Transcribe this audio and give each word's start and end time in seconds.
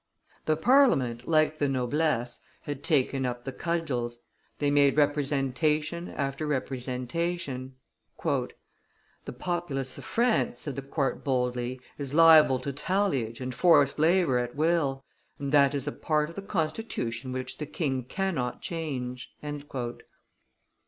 The 0.45 0.57
Parliament, 0.57 1.27
like 1.27 1.59
the 1.59 1.69
noblesse, 1.69 2.39
had 2.63 2.81
taken 2.83 3.23
up 3.23 3.43
the 3.43 3.51
cudgels; 3.51 4.17
they 4.57 4.71
made 4.71 4.97
representation 4.97 6.07
after 6.09 6.47
representation. 6.47 7.75
"The 8.23 9.33
populace 9.37 9.95
of 9.99 10.03
France," 10.03 10.61
said 10.61 10.75
the 10.75 10.81
court 10.81 11.23
boldly, 11.23 11.79
"is 11.99 12.15
liable 12.15 12.57
to 12.61 12.73
talliage 12.73 13.39
and 13.41 13.53
forced 13.53 13.99
labor 13.99 14.39
at 14.39 14.55
will, 14.55 15.05
and 15.37 15.51
that 15.51 15.75
is 15.75 15.85
a 15.87 15.91
part 15.91 16.29
of 16.31 16.35
the 16.35 16.41
constitution 16.41 17.31
which 17.31 17.59
the 17.59 17.67
king 17.67 18.03
cannot 18.03 18.59
change." 18.59 19.31